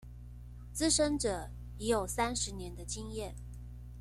[0.73, 3.35] 資深者已有三十年的經驗